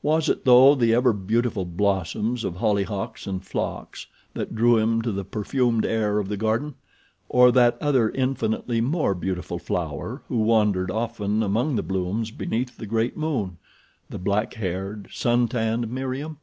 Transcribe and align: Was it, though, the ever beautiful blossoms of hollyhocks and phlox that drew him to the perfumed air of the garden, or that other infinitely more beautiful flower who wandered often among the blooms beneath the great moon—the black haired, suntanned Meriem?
Was 0.00 0.28
it, 0.28 0.44
though, 0.44 0.76
the 0.76 0.94
ever 0.94 1.12
beautiful 1.12 1.64
blossoms 1.64 2.44
of 2.44 2.54
hollyhocks 2.54 3.26
and 3.26 3.44
phlox 3.44 4.06
that 4.32 4.54
drew 4.54 4.78
him 4.78 5.02
to 5.02 5.10
the 5.10 5.24
perfumed 5.24 5.84
air 5.84 6.20
of 6.20 6.28
the 6.28 6.36
garden, 6.36 6.76
or 7.28 7.50
that 7.50 7.76
other 7.80 8.08
infinitely 8.10 8.80
more 8.80 9.12
beautiful 9.12 9.58
flower 9.58 10.22
who 10.28 10.36
wandered 10.38 10.88
often 10.92 11.42
among 11.42 11.74
the 11.74 11.82
blooms 11.82 12.30
beneath 12.30 12.76
the 12.76 12.86
great 12.86 13.16
moon—the 13.16 14.18
black 14.20 14.54
haired, 14.54 15.08
suntanned 15.10 15.90
Meriem? 15.90 16.36